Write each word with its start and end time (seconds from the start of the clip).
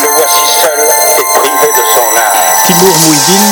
le 0.00 0.06
voici 0.16 0.40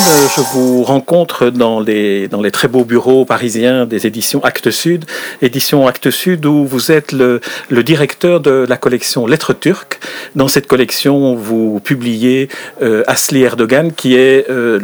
euh, 0.08 0.28
je 0.36 0.40
vous 0.40 0.82
rencontre 0.82 1.50
dans 1.50 1.80
les, 1.80 2.28
dans 2.28 2.42
très 2.50 2.68
beaux 2.68 2.84
bureaux 2.84 3.24
parisiens 3.24 3.86
des 3.86 4.06
éditions 4.06 4.42
Actes 4.42 4.70
Sud, 4.70 5.04
éditions 5.42 5.86
Actes 5.86 6.10
Sud 6.10 6.46
où 6.46 6.64
vous 6.64 6.90
êtes 6.90 7.12
le, 7.12 7.40
le 7.68 7.82
directeur 7.82 8.40
de 8.40 8.64
la 8.68 8.76
collection 8.76 9.26
Lettres 9.26 9.52
turques. 9.52 10.00
Dans 10.34 10.48
cette 10.48 10.66
collection, 10.66 11.34
vous 11.34 11.80
publiez 11.80 12.48
euh, 12.82 13.02
Asli 13.06 13.42
Erdogan, 13.42 13.92
qui 13.92 14.14
est 14.14 14.48
euh, 14.50 14.78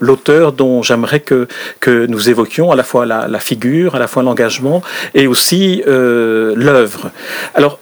l'auteur 0.00 0.52
dont 0.52 0.82
j'aimerais 0.82 1.20
que, 1.20 1.46
nous 1.86 2.30
évoquions 2.30 2.70
à 2.72 2.76
la 2.76 2.84
fois 2.84 3.04
la, 3.06 3.38
figure, 3.38 3.94
à 3.94 3.98
la 3.98 4.06
fois 4.06 4.22
l'engagement 4.22 4.82
et 5.14 5.26
aussi 5.26 5.82
l'œuvre. 5.86 7.10
Alors, 7.54 7.78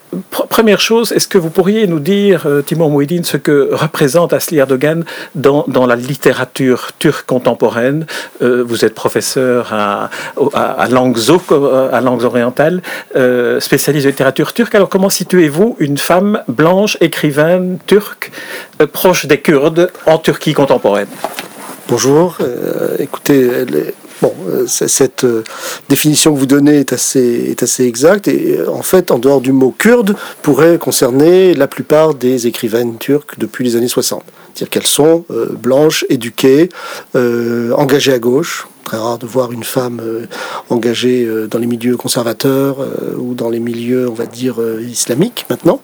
première 0.48 0.80
chose, 0.80 1.12
est-ce 1.12 1.28
que 1.28 1.38
vous 1.38 1.50
pourriez 1.50 1.86
nous 1.86 2.00
dire, 2.00 2.44
euh, 2.46 2.62
Timur 2.62 2.88
Mouhidine, 2.90 3.24
ce 3.24 3.36
que 3.36 3.68
représente 3.72 4.32
Asli 4.32 4.58
Erdogan 4.58 5.04
dans, 5.34 5.64
dans 5.68 5.86
la 5.86 5.96
littérature 5.96 6.90
turque 6.98 7.26
contemporaine? 7.26 8.06
Euh, 8.42 8.64
Vous 8.66 8.84
êtes 8.84 8.94
professeur 8.94 9.72
à, 9.72 10.10
au- 10.36 10.50
à, 10.52 10.62
à 10.82 10.88
langues 10.88 11.16
euh, 11.52 11.90
à 11.92 12.00
orientales, 12.24 12.82
spécialiste 13.60 14.06
de 14.06 14.10
littérature 14.10 14.52
turque. 14.52 14.74
Alors, 14.74 14.88
comment 14.88 15.10
situez-vous 15.10 15.76
une 15.78 15.98
femme 15.98 16.42
blanche, 16.48 16.96
écrivaine 17.00 17.78
turque, 17.86 18.32
proche 18.92 19.26
des 19.26 19.38
Kurdes 19.38 19.90
en 20.06 20.18
Turquie 20.18 20.54
contemporaine? 20.54 21.08
Bonjour. 21.88 22.38
Écoutez, 22.98 23.46
elle 23.46 23.92
bon, 24.22 24.32
euh, 24.48 24.66
cette 24.66 25.24
euh, 25.24 25.42
définition 25.88 26.34
que 26.34 26.38
vous 26.38 26.46
donnez 26.46 26.80
est 26.80 26.92
assez, 26.92 27.46
est 27.50 27.62
assez 27.62 27.84
exacte 27.84 28.28
et 28.28 28.58
euh, 28.58 28.70
en 28.70 28.82
fait, 28.82 29.10
en 29.10 29.18
dehors 29.18 29.40
du 29.40 29.52
mot 29.52 29.74
kurde, 29.76 30.16
pourrait 30.42 30.78
concerner 30.78 31.54
la 31.54 31.66
plupart 31.66 32.14
des 32.14 32.46
écrivaines 32.46 32.98
turques 32.98 33.38
depuis 33.38 33.64
les 33.64 33.76
années 33.76 33.88
60. 33.88 34.22
C'est-à-dire 34.54 34.70
qu'elles 34.70 34.86
sont 34.86 35.24
blanches, 35.62 36.04
éduquées, 36.08 36.68
engagées 37.14 38.12
à 38.12 38.18
gauche. 38.18 38.66
Très 38.84 38.96
rare 38.96 39.18
de 39.18 39.26
voir 39.26 39.52
une 39.52 39.62
femme 39.62 40.02
engagée 40.70 41.28
dans 41.48 41.58
les 41.58 41.68
milieux 41.68 41.96
conservateurs 41.96 42.78
ou 43.16 43.34
dans 43.34 43.48
les 43.48 43.60
milieux, 43.60 44.08
on 44.08 44.14
va 44.14 44.26
dire, 44.26 44.56
islamiques 44.80 45.46
maintenant. 45.48 45.80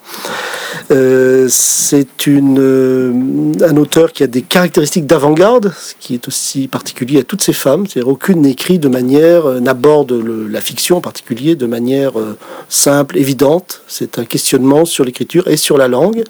Euh, 0.93 1.47
c'est 1.51 2.27
une, 2.27 2.59
euh, 2.61 3.13
un 3.61 3.77
auteur 3.77 4.13
qui 4.13 4.23
a 4.23 4.29
des 4.29 4.43
caractéristiques 4.43 5.07
d'avant-garde, 5.07 5.73
ce 5.77 5.95
qui 5.99 6.15
est 6.15 6.29
aussi 6.29 6.69
particulier 6.69 7.19
à 7.19 7.23
toutes 7.25 7.43
ces 7.43 7.53
femmes. 7.53 7.87
C'est-à-dire 7.87 8.09
aucune 8.09 8.43
n'écrit 8.43 8.79
de 8.79 8.89
manière, 8.89 9.47
euh, 9.47 9.61
n'aborde 9.61 10.13
la 10.13 10.61
fiction 10.61 10.99
en 10.99 11.01
particulier 11.01 11.57
de 11.57 11.67
manière 11.67 12.13
simple, 12.69 13.19
évidente. 13.19 13.83
C'est 13.89 14.19
un 14.19 14.25
questionnement 14.25 14.85
sur 14.85 15.05
l'écriture 15.05 15.49
et 15.49 15.57
sur 15.57 15.77
la 15.77 15.89
langue 15.89 16.23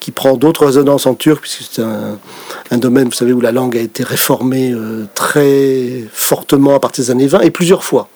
qui 0.00 0.10
prend 0.10 0.36
d'autres 0.36 0.66
résonances 0.66 1.06
en 1.06 1.14
turc, 1.14 1.42
puisque 1.42 1.62
c'est 1.70 1.82
un, 1.82 2.18
un 2.70 2.78
domaine, 2.78 3.06
vous 3.06 3.12
savez, 3.12 3.32
où 3.32 3.40
la 3.40 3.52
langue 3.52 3.76
a 3.76 3.80
été 3.80 4.04
réformée 4.04 4.72
très 5.14 6.04
fortement 6.12 6.76
à 6.76 6.80
partir 6.80 7.04
des 7.04 7.10
années 7.10 7.26
20 7.26 7.40
et 7.40 7.50
plusieurs 7.50 7.82
fois. 7.82 8.08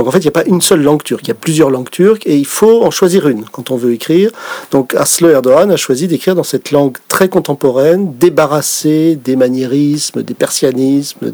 Donc 0.00 0.08
en 0.08 0.12
fait, 0.12 0.20
il 0.20 0.22
n'y 0.22 0.28
a 0.28 0.30
pas 0.30 0.46
une 0.46 0.62
seule 0.62 0.82
langue 0.82 1.02
turque, 1.02 1.24
il 1.24 1.28
y 1.28 1.30
a 1.30 1.34
plusieurs 1.34 1.68
langues 1.68 1.90
turques 1.90 2.26
et 2.26 2.34
il 2.34 2.46
faut 2.46 2.84
en 2.84 2.90
choisir 2.90 3.28
une 3.28 3.44
quand 3.44 3.70
on 3.70 3.76
veut 3.76 3.92
écrire. 3.92 4.30
Donc 4.70 4.94
Aslı 4.94 5.30
Erdogan 5.30 5.70
a 5.70 5.76
choisi 5.76 6.08
d'écrire 6.08 6.34
dans 6.34 6.42
cette 6.42 6.70
langue 6.70 6.96
très 7.06 7.28
contemporaine, 7.28 8.14
débarrassée 8.18 9.18
des 9.22 9.36
maniérismes, 9.36 10.22
des 10.22 10.32
persianismes, 10.32 11.26
des, 11.26 11.32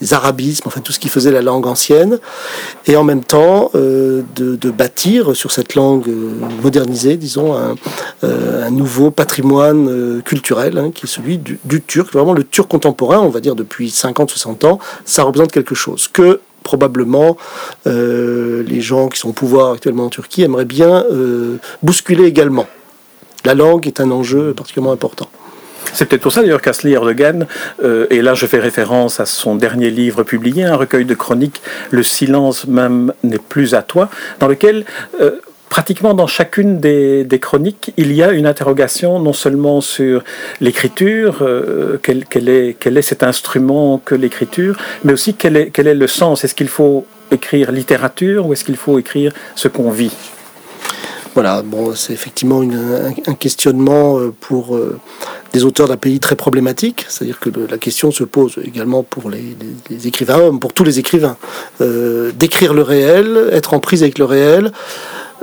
des 0.00 0.12
arabismes, 0.12 0.64
enfin 0.66 0.80
tout 0.80 0.90
ce 0.90 0.98
qui 0.98 1.08
faisait 1.08 1.30
la 1.30 1.40
langue 1.40 1.68
ancienne, 1.68 2.18
et 2.88 2.96
en 2.96 3.04
même 3.04 3.22
temps 3.22 3.70
euh, 3.76 4.22
de, 4.34 4.70
bâtir 4.72 5.36
sur 5.36 5.52
cette 5.52 5.76
langue 5.76 6.08
euh, 6.08 6.32
modernisée, 6.64 7.16
disons, 7.16 7.54
un, 7.54 7.76
euh, 8.24 8.70
nouveau 8.70 9.12
patrimoine 9.12 10.20
culturel 10.22 10.78
hein, 10.78 10.90
qui 10.92 11.06
est 11.06 11.08
celui 11.08 11.38
du, 11.38 11.60
du 11.64 11.80
turc, 11.80 12.12
vraiment 12.12 12.32
le 12.32 12.42
turc 12.42 12.68
contemporain, 12.68 13.20
on 13.20 13.28
va 13.28 13.38
dire 13.38 13.54
depuis 13.54 13.90
50-60 13.90 14.66
ans, 14.66 14.80
ça 15.04 15.22
représente 15.22 15.52
quelque 15.52 15.76
chose 15.76 16.08
que 16.08 16.40
probablement 16.64 17.36
euh, 17.86 18.64
les 18.66 18.80
gens 18.80 19.08
qui 19.08 19.20
sont 19.20 19.28
au 19.28 19.32
pouvoir 19.32 19.72
actuellement 19.74 20.06
en 20.06 20.08
Turquie 20.08 20.42
aimeraient 20.42 20.64
bien 20.64 21.04
euh, 21.12 21.58
bousculer 21.84 22.24
également. 22.24 22.66
La 23.44 23.54
langue 23.54 23.86
est 23.86 24.00
un 24.00 24.10
enjeu 24.10 24.54
particulièrement 24.54 24.92
important. 24.92 25.28
C'est 25.92 26.06
peut-être 26.06 26.22
pour 26.22 26.32
ça 26.32 26.40
d'ailleurs 26.40 26.62
qu'Asli 26.62 26.92
Erdogan, 26.92 27.46
euh, 27.84 28.06
et 28.10 28.22
là 28.22 28.34
je 28.34 28.46
fais 28.46 28.58
référence 28.58 29.20
à 29.20 29.26
son 29.26 29.54
dernier 29.54 29.90
livre 29.90 30.24
publié, 30.24 30.64
un 30.64 30.74
recueil 30.74 31.04
de 31.04 31.14
chroniques, 31.14 31.62
Le 31.90 32.02
silence 32.02 32.66
même 32.66 33.12
n'est 33.22 33.38
plus 33.38 33.74
à 33.74 33.82
toi, 33.82 34.08
dans 34.40 34.48
lequel 34.48 34.86
pratiquement 35.74 36.14
dans 36.14 36.28
chacune 36.28 36.78
des, 36.78 37.38
chroniques, 37.40 37.92
il 37.96 38.12
y 38.12 38.22
a 38.22 38.30
une 38.30 38.46
interrogation 38.46 39.18
non 39.18 39.32
seulement 39.32 39.80
sur 39.80 40.22
l'écriture, 40.60 41.38
euh, 41.40 41.98
quel, 42.00 42.48
est, 42.48 43.02
cet 43.02 43.24
instrument 43.24 43.98
que 43.98 44.14
l'écriture, 44.14 44.76
mais 45.02 45.12
aussi 45.12 45.34
quel 45.34 45.56
est, 45.56 45.94
le 45.94 46.06
sens. 46.06 46.44
Est-ce 46.44 46.54
qu'il 46.54 46.68
faut 46.68 47.06
écrire 47.32 47.72
littérature 47.72 48.46
ou 48.46 48.52
est-ce 48.52 48.62
qu'il 48.62 48.76
faut 48.76 49.00
écrire 49.00 49.32
ce 49.56 49.66
qu'on 49.66 49.90
vit? 49.90 50.12
Voilà, 51.34 51.62
bon, 51.62 51.92
c'est 51.96 52.12
effectivement 52.12 52.60
un, 52.60 53.34
questionnement 53.34 54.20
pour 54.38 54.76
euh, 54.76 55.00
des 55.52 55.64
auteurs 55.64 55.88
d'un 55.88 55.96
pays 55.96 56.20
très 56.20 56.36
problématique, 56.36 57.04
c'est-à-dire 57.08 57.40
que 57.40 57.50
la 57.68 57.78
question 57.78 58.12
se 58.12 58.22
pose 58.22 58.60
également 58.62 59.02
pour 59.02 59.28
les, 59.28 60.06
écrivains, 60.06 60.56
pour 60.56 60.72
tous 60.72 60.84
les 60.84 61.00
écrivains, 61.00 61.36
euh, 61.80 62.30
d'écrire 62.30 62.74
le 62.74 62.82
réel, 62.82 63.48
être 63.50 63.74
en 63.74 63.80
prise 63.80 64.04
avec 64.04 64.20
le 64.20 64.24
réel. 64.24 64.70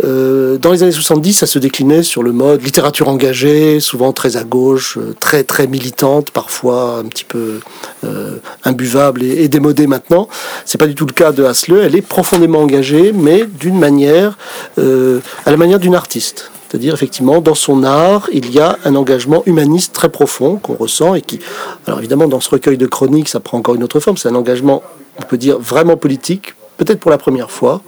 Euh, 0.03 0.57
dans 0.57 0.71
les 0.71 0.83
années 0.83 0.91
70, 0.91 1.33
ça 1.33 1.47
se 1.47 1.59
déclinait 1.59 2.03
sur 2.03 2.23
le 2.23 2.31
mode 2.31 2.63
littérature 2.63 3.07
engagée, 3.07 3.79
souvent 3.79 4.13
très 4.13 4.37
à 4.37 4.43
gauche, 4.43 4.97
très 5.19 5.43
très 5.43 5.67
militante, 5.67 6.31
parfois 6.31 6.97
un 6.97 7.05
petit 7.05 7.25
peu 7.25 7.59
euh, 8.03 8.37
imbuvable 8.63 9.23
et, 9.23 9.47
démodée 9.47 9.87
maintenant. 9.87 10.27
C'est 10.65 10.77
pas 10.77 10.87
du 10.87 10.95
tout 10.95 11.05
le 11.05 11.13
cas 11.13 11.31
de 11.31 11.43
Hasle. 11.43 11.79
Elle 11.83 11.95
est 11.95 12.01
profondément 12.01 12.59
engagée, 12.59 13.11
mais 13.13 13.45
d'une 13.45 13.77
manière, 13.77 14.37
euh, 14.79 15.19
à 15.45 15.51
la 15.51 15.57
manière 15.57 15.79
d'une 15.79 15.95
artiste. 15.95 16.51
C'est-à-dire, 16.69 16.93
effectivement, 16.93 17.41
dans 17.41 17.55
son 17.55 17.83
art, 17.83 18.29
il 18.31 18.49
y 18.51 18.59
a 18.59 18.77
un 18.85 18.95
engagement 18.95 19.43
humaniste 19.45 19.93
très 19.93 20.07
profond 20.07 20.55
qu'on 20.55 20.75
ressent 20.75 21.15
et 21.15 21.21
qui, 21.21 21.39
alors 21.85 21.99
évidemment, 21.99 22.27
dans 22.27 22.39
ce 22.39 22.49
recueil 22.49 22.77
de 22.77 22.87
chroniques, 22.87 23.27
ça 23.27 23.41
prend 23.41 23.57
encore 23.57 23.75
une 23.75 23.83
autre 23.83 23.99
forme. 23.99 24.15
C'est 24.15 24.29
un 24.29 24.35
engagement, 24.35 24.81
on 25.19 25.23
peut 25.23 25.37
dire, 25.37 25.59
vraiment 25.59 25.97
politique, 25.97 26.53
peut-être 26.83 26.99
pour 26.99 27.11
la 27.11 27.19
première 27.19 27.51
fois, 27.51 27.83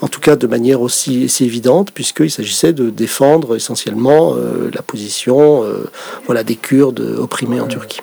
en 0.00 0.08
tout 0.08 0.18
cas 0.18 0.34
de 0.34 0.48
manière 0.48 0.80
aussi, 0.80 1.30
évidente, 1.40 1.92
puisqu'il 1.92 2.30
s'agissait 2.30 2.72
de 2.72 2.90
défendre 2.90 3.54
essentiellement 3.54 4.34
euh, 4.34 4.68
la 4.74 4.82
position 4.82 5.62
euh, 5.62 5.84
voilà, 6.26 6.42
des 6.42 6.56
Kurdes 6.56 6.98
opprimés 7.20 7.60
en 7.60 7.68
Turquie. 7.68 8.00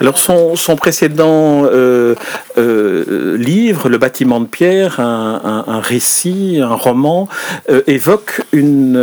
Alors 0.00 0.20
son, 0.20 0.54
son 0.54 0.76
précédent 0.76 1.64
euh, 1.64 2.14
livre, 2.56 3.88
Le 3.88 3.98
bâtiment 3.98 4.38
de 4.38 4.46
pierre, 4.46 5.00
un, 5.00 5.80
récit, 5.82 6.60
un 6.62 6.74
roman, 6.74 7.28
évoque 7.88 8.42
une, 8.52 8.96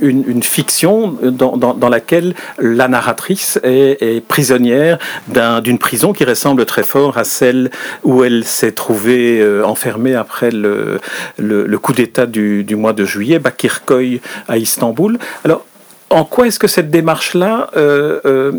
une, 0.00 0.42
fiction 0.42 1.16
dans, 1.22 1.88
laquelle 1.88 2.34
la 2.58 2.88
narratrice 2.88 3.58
est, 3.62 4.24
prisonnière 4.26 4.98
d'une 5.28 5.74
un, 5.74 5.76
prison 5.76 6.12
qui 6.12 6.24
ressemble 6.24 6.64
très 6.66 6.82
fort 6.82 7.18
à 7.18 7.24
celle 7.24 7.70
où 8.02 8.24
elle 8.24 8.44
s'est 8.44 8.72
trouvée 8.72 9.40
euh, 9.40 9.64
enfermée 9.64 10.14
après 10.14 10.50
le, 10.50 11.00
coup 11.82 11.92
d'État 11.92 12.26
du, 12.26 12.76
mois 12.76 12.92
de 12.92 13.04
juillet, 13.04 13.38
Bakirköy 13.38 14.20
à 14.48 14.56
Istanbul. 14.56 15.18
Alors, 15.44 15.64
en 16.10 16.24
quoi 16.24 16.46
est-ce 16.46 16.58
que 16.58 16.68
cette 16.68 16.90
démarche-là 16.90 17.70
euh, 17.76 18.20
euh, 18.24 18.52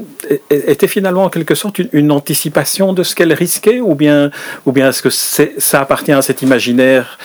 était 0.50 0.88
finalement 0.88 1.24
en 1.24 1.30
quelque 1.30 1.56
sorte 1.56 1.80
une, 1.94 2.12
anticipation 2.12 2.92
de 2.92 3.04
ce 3.04 3.16
qu'elle 3.16 3.34
risquait 3.34 3.80
ou 3.80 3.96
bien, 3.96 4.32
ou 4.66 4.72
bien 4.72 4.90
est-ce 4.90 5.02
que 5.02 5.10
ça 5.10 5.80
appartient 5.80 6.12
à 6.12 6.22
cet 6.22 6.42
imaginaire 6.42 7.18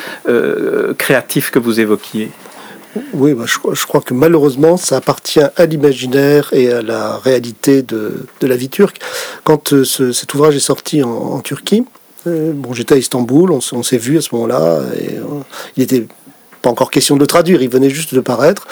créatif 0.98 1.50
que 1.50 1.58
vous 1.58 1.81
évoquiez? 1.81 2.31
Oui, 3.14 3.34
bah, 3.34 3.44
je, 3.46 3.87
crois 3.87 4.00
que 4.00 4.14
malheureusement, 4.14 4.76
ça 4.76 4.96
appartient 4.96 5.40
à 5.40 5.66
l'imaginaire 5.66 6.50
et 6.52 6.72
à 6.72 6.82
la 6.82 7.19
réalité 7.19 7.82
de, 7.82 8.26
de 8.40 8.46
la 8.46 8.56
vie 8.56 8.69
turque. 8.69 8.98
Quand 9.44 9.72
euh, 9.72 9.84
ce, 9.84 10.12
cet 10.12 10.34
ouvrage 10.34 10.56
est 10.56 10.60
sorti 10.60 11.02
en, 11.02 11.38
Turquie, 11.40 11.84
euh, 12.26 12.52
bon, 12.52 12.72
j'étais 12.72 12.94
à 12.94 12.98
Istanbul, 12.98 13.52
on, 13.52 13.60
on 13.72 13.82
s'est 13.82 13.98
vu 13.98 14.19
à 14.19 14.20
ce 14.20 14.34
moment-là, 14.34 14.81
et 14.98 15.16
euh, 15.16 15.22
il 15.76 15.82
était 15.84 16.06
pas 16.62 16.70
encore 16.70 16.90
question 16.90 17.16
de 17.16 17.20
le 17.20 17.26
traduire, 17.26 17.62
il 17.62 17.68
venait 17.68 17.90
juste 17.90 18.14
de 18.14 18.20
paraître. 18.20 18.66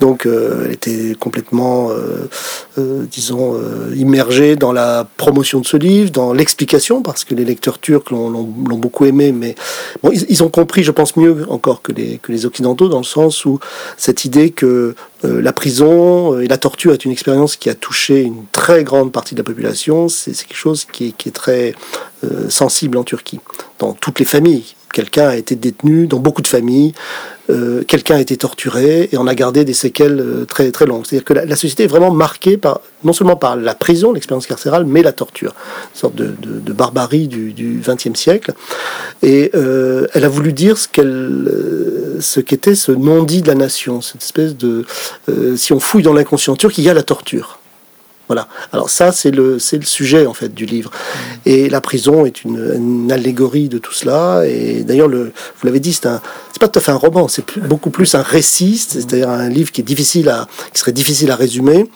Donc 0.00 0.26
elle 0.26 0.72
était 0.72 1.16
complètement, 1.18 1.90
disons, 2.76 3.60
immergée 3.94 4.56
dans 4.56 4.72
la 4.72 5.06
promotion 5.16 5.60
de 5.60 5.66
ce 5.66 5.76
livre, 5.76 6.10
dans 6.10 6.32
l'explication, 6.32 7.02
parce 7.02 7.24
que 7.24 7.34
les 7.34 7.44
lecteurs 7.44 7.78
turcs 7.78 8.10
l'ont 8.10 8.42
beaucoup 8.42 9.04
aimé, 9.04 9.32
mais 9.32 9.54
bon, 10.02 10.10
ils, 10.12 10.42
ont 10.42 10.48
compris, 10.48 10.82
je 10.82 10.90
pense, 10.90 11.16
mieux 11.16 11.46
encore 11.48 11.82
que 11.82 11.92
les, 11.92 12.18
que 12.18 12.32
les 12.32 12.46
Occidentaux, 12.46 12.88
dans 12.88 12.98
le 12.98 13.04
sens 13.04 13.44
où 13.44 13.58
cette 13.96 14.24
idée 14.24 14.50
que 14.50 14.94
la 15.22 15.52
prison 15.52 16.38
et 16.40 16.46
la 16.46 16.58
torture 16.58 16.92
est 16.92 17.04
une 17.04 17.12
expérience 17.12 17.56
qui 17.56 17.70
a 17.70 17.74
touché 17.74 18.22
une 18.22 18.44
très 18.52 18.84
grande 18.84 19.12
partie 19.12 19.34
de 19.34 19.40
la 19.40 19.44
population, 19.44 20.08
c'est 20.08 20.32
quelque 20.32 20.56
chose 20.56 20.86
qui 20.90 21.14
est, 21.26 21.30
très 21.30 21.74
euh, 22.24 22.48
sensible 22.48 22.96
en 22.98 23.04
Turquie. 23.04 23.40
Dans 23.78 23.92
toutes 23.92 24.18
les 24.18 24.24
familles, 24.24 24.75
quelqu'un 24.92 25.28
a 25.28 25.36
été 25.36 25.56
détenu, 25.56 26.06
dans 26.06 26.18
beaucoup 26.18 26.42
de 26.42 26.46
familles, 26.46 26.92
euh, 27.48 27.84
quelqu'un 27.84 28.16
a 28.16 28.20
été 28.20 28.36
torturé 28.36 29.08
et 29.12 29.18
on 29.18 29.26
a 29.26 29.34
gardé 29.34 29.64
des 29.64 29.74
séquelles 29.74 30.20
euh, 30.20 30.44
très 30.46 30.70
très 30.72 30.86
longues. 30.86 31.04
C'est-à-dire 31.06 31.24
que 31.24 31.34
la, 31.34 31.56
société 31.56 31.84
est 31.84 31.88
vraiment 31.88 32.10
marquée 32.10 32.56
par 32.56 32.80
non 33.04 33.12
seulement 33.12 33.36
par 33.36 33.56
la 33.56 33.74
prison, 33.74 34.12
l'expérience 34.12 34.46
carcérale, 34.46 34.84
mais 34.84 35.02
la 35.02 35.12
torture, 35.12 35.54
une 35.94 36.00
sorte 36.00 36.14
de, 36.16 36.72
barbarie 36.72 37.28
du 37.28 37.82
XXe 37.86 38.18
siècle. 38.18 38.52
Et 39.22 39.52
elle 39.54 40.24
a 40.24 40.28
voulu 40.28 40.52
dire 40.52 40.76
ce 40.76 40.88
qu'elle, 40.88 41.50
ce 42.20 42.40
qu'était 42.40 42.74
ce 42.74 42.92
non-dit 42.92 43.42
de 43.42 43.48
la 43.48 43.54
nation, 43.54 44.00
cette 44.00 44.22
espèce 44.22 44.56
de, 44.56 44.84
si 45.56 45.72
on 45.72 45.80
fouille 45.80 46.02
dans 46.02 46.12
l'inconscient 46.12 46.56
turc, 46.56 46.76
il 46.78 46.84
y 46.84 46.90
a 46.90 46.94
la 46.94 47.02
torture. 47.02 47.58
Voilà. 48.28 48.48
Alors 48.72 48.90
ça, 48.90 49.12
c'est 49.12 49.30
le, 49.30 49.58
c'est 49.58 49.76
le 49.76 49.84
sujet 49.84 50.26
en 50.26 50.34
fait 50.34 50.52
du 50.52 50.66
livre. 50.66 50.90
Et 51.44 51.68
la 51.68 51.80
prison 51.80 52.26
est 52.26 52.44
une, 52.44 53.10
allégorie 53.10 53.68
de 53.68 53.78
tout 53.78 53.92
cela. 53.92 54.42
Et 54.46 54.82
d'ailleurs, 54.82 55.08
le, 55.08 55.24
vous 55.24 55.66
l'avez 55.66 55.80
dit, 55.80 55.92
c'est 55.92 56.06
un, 56.06 56.20
c'est 56.52 56.60
pas 56.60 56.68
tout 56.68 56.78
à 56.78 56.82
fait 56.82 56.92
un 56.92 56.96
roman, 56.96 57.28
c'est 57.28 57.58
beaucoup 57.60 57.90
plus 57.90 58.14
un 58.14 58.22
récit, 58.22 58.76
c'est-à-dire 58.78 59.30
un 59.30 59.48
livre 59.48 59.70
qui 59.70 59.80
est 59.80 59.84
difficile 59.84 60.28
à, 60.28 60.46
qui 60.72 60.80
serait 60.80 60.92
difficile 60.92 61.30
à 61.30 61.36
résumer, 61.36 61.88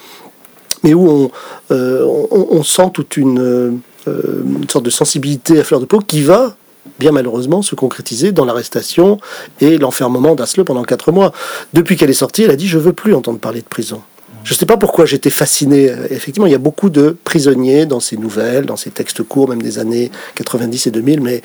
mais 0.85 0.95
où 0.95 1.09
on, 1.09 1.31
euh, 1.73 2.05
on, 2.31 2.63
sent 2.63 2.91
toute 2.95 3.17
une, 3.17 3.41
euh, 3.41 3.73
une 4.07 4.69
sorte 4.69 4.85
de 4.85 4.91
sensibilité 4.91 5.59
à 5.59 5.65
fleur 5.65 5.81
de 5.81 5.87
peau 5.87 5.99
qui 5.99 6.23
va 6.23 6.57
bien 6.99 7.13
malheureusement 7.13 7.63
se 7.63 7.75
concrétiser 7.75 8.33
dans 8.33 8.45
l'arrestation 8.45 9.19
et 9.61 9.79
l'enfermement 9.79 10.35
d'Asle 10.35 10.65
pendant 10.65 10.83
quatre 10.83 11.13
mois. 11.13 11.33
Depuis 11.73 11.97
qu'elle 11.97 12.11
est 12.11 12.15
sortie, 12.15 12.43
elle 12.43 12.51
a 12.51 12.57
dit 12.57 12.69
je 12.69 12.79
veux 12.79 12.93
plus 12.93 13.15
entendre 13.15 13.39
parler 13.39 13.61
de 13.61 13.67
prison. 13.67 14.03
Je 14.45 14.55
ne 14.55 14.57
sais 14.57 14.67
pas 14.67 14.77
pourquoi 14.77 15.07
j'étais 15.07 15.31
fasciné. 15.31 15.93
Effectivement, 16.11 16.47
il 16.47 16.53
y 16.53 16.57
a 16.57 16.59
beaucoup 16.59 16.91
de 16.91 17.17
prisonniers 17.25 17.87
dans 17.87 18.01
ces 18.01 18.17
nouvelles, 18.17 18.67
dans 18.67 18.77
ces 18.77 18.91
textes 18.91 19.23
courts, 19.23 19.49
même 19.49 19.63
des 19.63 19.79
années 19.79 20.11
90 20.37 20.87
et 20.87 20.91
2000, 20.91 21.21
mais 21.21 21.43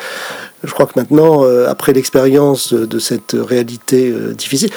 je 0.64 0.72
crois 0.72 0.86
que 0.86 0.94
maintenant, 0.96 1.44
euh, 1.44 1.68
après 1.68 1.94
l'expérience 1.94 2.74
de 2.74 3.00
cette 3.00 3.36
réalité 3.38 4.10
euh, 4.10 4.34
difficile, 4.34 4.70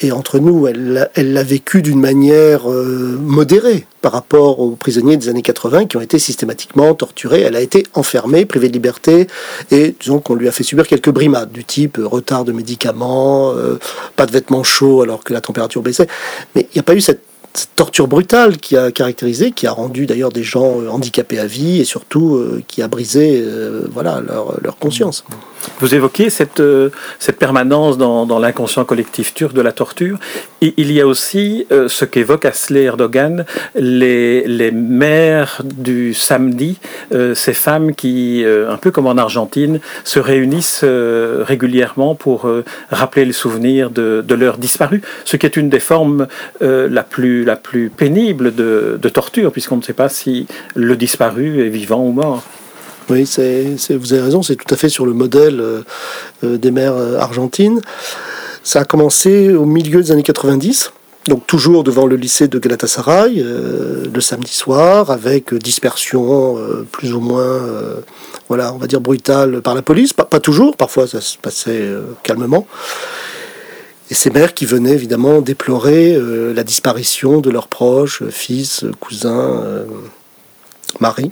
et 0.00 0.12
entre 0.12 0.38
nous, 0.38 0.68
elle 0.68 1.08
l'a 1.16 1.42
vécu 1.42 1.82
d'une 1.82 2.00
manière 2.00 2.70
euh, 2.70 3.18
modérée 3.20 3.84
par 4.00 4.12
rapport 4.12 4.60
aux 4.60 4.70
prisonniers 4.70 5.16
des 5.16 5.28
années 5.28 5.42
80 5.42 5.86
qui 5.86 5.96
ont 5.96 6.00
été 6.00 6.20
systématiquement 6.20 6.94
torturés. 6.94 7.40
Elle 7.40 7.56
a 7.56 7.60
été 7.60 7.84
enfermée, 7.94 8.44
privée 8.44 8.68
de 8.68 8.74
liberté, 8.74 9.26
et 9.72 9.96
disons 9.98 10.20
qu'on 10.20 10.36
lui 10.36 10.46
a 10.46 10.52
fait 10.52 10.62
subir 10.62 10.86
quelques 10.86 11.10
brimades 11.10 11.50
du 11.50 11.64
type 11.64 11.98
euh, 11.98 12.06
retard 12.06 12.44
de 12.44 12.52
médicaments, 12.52 13.52
euh, 13.56 13.80
pas 14.14 14.26
de 14.26 14.30
vêtements 14.30 14.62
chauds 14.62 15.02
alors 15.02 15.24
que 15.24 15.32
la 15.32 15.40
température 15.40 15.82
baissait. 15.82 16.06
Mais 16.54 16.68
il 16.70 16.76
n'y 16.76 16.80
a 16.80 16.84
pas 16.84 16.94
eu 16.94 17.00
cette 17.00 17.22
torture 17.74 18.06
brutale 18.06 18.58
qui 18.58 18.76
a 18.76 18.92
caractérisé, 18.92 19.50
qui 19.50 19.66
a 19.66 19.72
rendu 19.72 20.06
d'ailleurs 20.06 20.30
des 20.30 20.44
gens 20.44 20.86
handicapés 20.88 21.40
à 21.40 21.46
vie 21.46 21.80
et 21.80 21.84
surtout 21.84 22.40
qui 22.68 22.82
a 22.82 22.88
brisé 22.88 23.42
voilà, 23.90 24.20
leur, 24.20 24.60
leur 24.62 24.76
conscience. 24.76 25.24
Vous 25.80 25.94
évoquez 25.94 26.30
cette, 26.30 26.60
euh, 26.60 26.90
cette 27.18 27.38
permanence 27.38 27.98
dans, 27.98 28.26
dans 28.26 28.38
l'inconscient 28.38 28.84
collectif 28.84 29.34
turc 29.34 29.52
de 29.52 29.60
la 29.60 29.72
torture. 29.72 30.18
Il 30.60 30.90
y 30.90 31.00
a 31.00 31.06
aussi 31.06 31.66
euh, 31.70 31.88
ce 31.88 32.04
qu'évoque 32.04 32.44
Asle 32.44 32.78
Erdogan, 32.78 33.44
les, 33.76 34.46
les 34.46 34.70
mères 34.72 35.62
du 35.62 36.14
samedi, 36.14 36.78
euh, 37.14 37.34
ces 37.34 37.54
femmes 37.54 37.94
qui, 37.94 38.44
un 38.44 38.76
peu 38.76 38.90
comme 38.90 39.06
en 39.06 39.16
Argentine, 39.16 39.80
se 40.04 40.18
réunissent 40.18 40.84
régulièrement 40.84 42.14
pour 42.14 42.50
rappeler 42.90 43.24
le 43.24 43.32
souvenir 43.32 43.90
de, 43.90 44.24
de 44.26 44.34
leurs 44.34 44.58
disparus, 44.58 45.02
ce 45.24 45.36
qui 45.36 45.46
est 45.46 45.56
une 45.56 45.68
des 45.68 45.80
formes 45.80 46.26
la, 46.60 47.02
plus, 47.02 47.44
la 47.44 47.56
plus 47.56 47.90
pénible 47.90 48.54
de, 48.54 48.98
de 49.00 49.08
torture, 49.08 49.52
puisqu'on 49.52 49.76
ne 49.76 49.82
sait 49.82 49.92
pas 49.92 50.08
si 50.08 50.46
le 50.74 50.96
disparu 50.96 51.64
est 51.64 51.68
vivant 51.68 52.00
ou 52.00 52.12
mort. 52.12 52.42
Oui, 53.10 53.24
vous 53.24 54.12
avez 54.12 54.22
raison, 54.22 54.42
c'est 54.42 54.56
tout 54.56 54.72
à 54.72 54.76
fait 54.76 54.90
sur 54.90 55.06
le 55.06 55.14
modèle 55.14 55.60
euh, 55.60 55.80
euh, 56.44 56.58
des 56.58 56.70
mères 56.70 56.94
euh, 56.94 57.18
argentines. 57.18 57.80
Ça 58.62 58.80
a 58.80 58.84
commencé 58.84 59.54
au 59.54 59.64
milieu 59.64 60.02
des 60.02 60.12
années 60.12 60.22
90, 60.22 60.92
donc 61.26 61.46
toujours 61.46 61.84
devant 61.84 62.04
le 62.04 62.16
lycée 62.16 62.48
de 62.48 62.58
Galatasaray, 62.58 63.36
le 63.36 64.20
samedi 64.20 64.52
soir, 64.52 65.10
avec 65.10 65.54
dispersion 65.54 66.58
plus 66.92 67.14
ou 67.14 67.20
moins, 67.20 67.62
voilà, 68.48 68.74
on 68.74 68.76
va 68.76 68.86
dire 68.86 69.00
brutale 69.00 69.62
par 69.62 69.74
la 69.74 69.80
police. 69.80 70.12
Pas, 70.12 70.24
pas 70.24 70.40
toujours, 70.40 70.76
parfois 70.76 71.06
ça 71.06 71.22
se 71.22 71.38
passait 71.38 71.88
calmement. 72.22 72.66
Et 74.10 74.14
ces 74.14 74.28
mères 74.28 74.52
qui 74.52 74.66
venaient 74.66 74.92
évidemment 74.92 75.40
déplorer 75.40 76.18
la 76.54 76.64
disparition 76.64 77.40
de 77.40 77.48
leurs 77.48 77.68
proches, 77.68 78.22
fils, 78.28 78.84
cousins, 79.00 79.62
mari. 81.00 81.30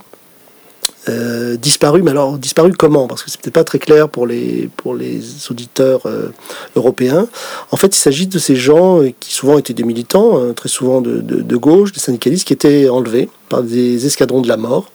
Euh, 1.08 1.56
disparu, 1.56 2.02
mais 2.02 2.10
alors 2.10 2.36
disparu 2.36 2.72
comment? 2.72 3.06
Parce 3.06 3.22
que 3.22 3.30
c'est 3.30 3.40
peut-être 3.40 3.54
pas 3.54 3.64
très 3.64 3.78
clair 3.78 4.08
pour 4.08 4.26
les, 4.26 4.68
pour 4.76 4.94
les 4.94 5.20
auditeurs 5.50 6.00
euh, 6.06 6.30
européens. 6.74 7.28
En 7.70 7.76
fait, 7.76 7.94
il 7.94 7.98
s'agit 7.98 8.26
de 8.26 8.38
ces 8.40 8.56
gens 8.56 9.02
euh, 9.02 9.12
qui 9.20 9.32
souvent 9.32 9.56
étaient 9.56 9.74
des 9.74 9.84
militants, 9.84 10.36
hein, 10.36 10.52
très 10.52 10.68
souvent 10.68 11.00
de, 11.00 11.20
de, 11.20 11.56
gauche, 11.56 11.92
des 11.92 12.00
syndicalistes, 12.00 12.46
qui 12.46 12.52
étaient 12.52 12.88
enlevés 12.88 13.28
par 13.48 13.62
des 13.62 14.04
escadrons 14.04 14.40
de 14.40 14.48
la 14.48 14.56
mort, 14.56 14.90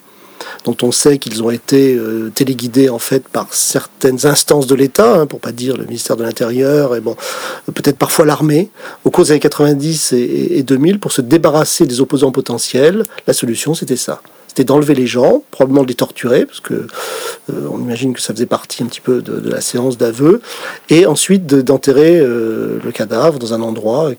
dont 0.66 0.76
on 0.82 0.92
sait 0.92 1.18
qu'ils 1.18 1.44
ont 1.44 1.50
été 1.50 1.98
téléguidés 2.36 2.90
en 2.90 3.00
fait 3.00 3.26
par 3.28 3.54
certaines 3.54 4.26
instances 4.26 4.68
de 4.68 4.76
l'État, 4.76 5.22
hein, 5.22 5.28
pour 5.28 5.40
pas 5.40 5.54
dire 5.54 5.78
le 5.78 5.86
ministère 5.86 6.18
de 6.18 6.24
l'Intérieur, 6.24 6.96
et 6.96 7.00
bon, 7.00 7.16
peut-être 7.74 7.98
parfois 7.98 8.26
l'armée, 8.26 8.70
au 9.06 9.12
cours 9.12 9.24
des 9.24 9.32
années 9.32 9.40
90 9.40 10.12
et, 10.12 10.58
et 10.58 10.64
2000, 10.64 11.00
pour 11.00 11.14
se 11.14 11.22
débarrasser 11.22 11.86
des 11.86 12.02
opposants 12.02 12.32
potentiels. 12.32 13.06
La 13.28 13.34
solution, 13.34 13.74
c'était 13.74 13.96
ça 13.96 14.22
c'était 14.52 14.66
d'enlever 14.66 14.96
les 14.96 15.08
gens, 15.08 15.44
probablement 15.50 15.84
de 15.84 15.88
les 15.88 15.96
torturer, 15.96 16.46
parce 16.46 16.60
que 16.60 16.74
euh, 16.74 17.68
on 17.72 17.80
imagine 17.80 18.14
que 18.14 18.20
ça 18.20 18.34
faisait 18.34 18.46
partie 18.46 18.84
un 18.84 18.88
petit 18.88 19.00
peu 19.00 19.22
de, 19.22 19.50
la 19.50 19.62
séance 19.62 19.98
d'aveu, 19.98 20.42
et 20.90 21.06
ensuite 21.06 21.46
d'enterrer 21.46 22.20
euh, 22.20 22.78
le 22.84 22.92
cadavre 22.92 23.40
dans 23.40 23.54
un 23.54 23.62
endroit 23.62 24.12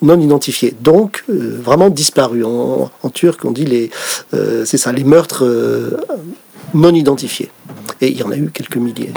non 0.00 0.18
identifié. 0.18 0.74
Donc 0.80 1.24
euh, 1.28 1.60
vraiment 1.62 1.90
disparu. 1.90 2.42
En, 2.42 2.90
en, 3.02 3.10
turc, 3.10 3.44
on 3.44 3.50
dit 3.50 3.66
les, 3.66 3.90
c'est 4.64 4.78
ça, 4.78 4.92
les 4.92 5.04
meurtres 5.04 5.44
non 6.72 6.94
identifiés. 6.94 7.50
Et 8.00 8.08
il 8.08 8.16
y 8.16 8.22
en 8.22 8.30
a 8.30 8.36
eu 8.38 8.50
quelques 8.50 8.78
milliers. 8.78 9.12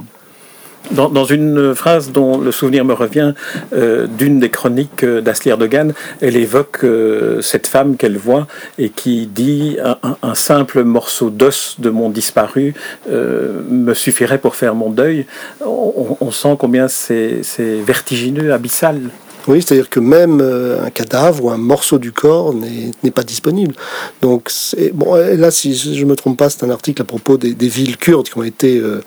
Dans, 0.92 1.26
une 1.26 1.74
phrase 1.76 2.12
dont 2.12 2.38
le 2.38 2.52
souvenir 2.52 2.86
me 2.86 2.94
revient 2.94 3.34
euh, 3.74 4.08
d'une 4.08 4.40
des 4.40 4.50
chroniques 4.50 5.04
d'Asli 5.06 5.50
Erdogan, 5.50 5.94
elle 6.22 6.36
évoque 6.36 6.84
euh, 6.84 7.42
cette 7.42 7.68
femme 7.68 7.98
qu'elle 7.98 8.18
voit 8.18 8.48
et 8.78 8.90
qui 8.90 9.28
dit 9.28 9.78
un, 10.22 10.36
simple 10.36 10.84
morceau 10.84 11.30
d'os 11.30 11.76
de 11.80 11.90
mon 11.90 12.10
disparu 12.10 12.74
euh, 13.10 13.62
me 13.70 13.94
suffirait 13.94 14.38
pour 14.38 14.56
faire 14.56 14.76
mon 14.76 14.90
deuil. 14.90 15.26
On, 15.62 16.18
on 16.20 16.32
sent 16.32 16.56
combien 16.60 16.88
c'est 16.88 17.42
vertigineux, 17.58 18.54
abyssal. 18.54 19.02
Oui, 19.48 19.62
c'est-à-dire 19.62 19.90
que 19.90 20.00
même 20.00 20.42
euh, 20.42 20.84
un 20.84 20.90
cadavre 20.90 21.46
ou 21.46 21.50
un 21.52 21.58
morceau 21.58 22.00
du 22.00 22.12
corps 22.12 22.54
n'est 22.54 23.12
pas 23.12 23.24
disponible. 23.24 23.76
Donc, 24.22 24.52
bon, 24.94 25.16
là, 25.16 25.52
si 25.52 25.76
je 25.76 26.04
ne 26.04 26.10
me 26.10 26.16
trompe 26.16 26.38
pas, 26.38 26.50
c'est 26.50 26.64
un 26.64 26.70
article 26.70 27.02
à 27.02 27.06
propos 27.06 27.38
des, 27.38 27.54
villes 27.68 27.98
kurdes 27.98 28.28
qui 28.28 28.38
ont 28.38 28.44
été 28.44 28.78
euh, 28.78 29.02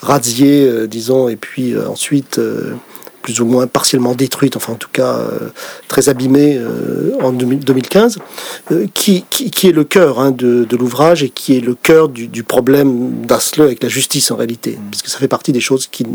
radiées, 0.00 0.66
euh, 0.66 0.86
disons, 0.86 1.28
et 1.28 1.36
puis 1.36 1.76
ensuite 1.78 2.40
plus 3.22 3.40
ou 3.40 3.44
moins 3.44 3.66
partiellement 3.66 4.14
détruites, 4.14 4.56
enfin 4.56 4.72
en 4.72 4.76
tout 4.76 4.88
cas 4.92 5.20
très 5.88 6.08
abîmées 6.08 6.58
en 7.22 7.32
2015, 7.32 8.18
qui, 8.94 9.24
qui, 9.30 9.68
est 9.68 9.72
le 9.72 9.84
cœur 9.84 10.18
hein, 10.20 10.30
de, 10.30 10.66
l'ouvrage 10.76 11.22
et 11.22 11.28
qui 11.28 11.56
est 11.56 11.60
le 11.60 11.74
cœur 11.74 12.08
du, 12.08 12.28
du 12.28 12.42
problème 12.44 13.26
d'Asle 13.26 13.62
avec 13.62 13.82
la 13.82 13.88
justice 13.88 14.30
en 14.30 14.36
réalité, 14.36 14.78
puisque 14.90 15.08
ça 15.08 15.18
fait 15.18 15.28
partie 15.28 15.52
des 15.52 15.60
choses 15.60 15.86
qui 15.86 16.06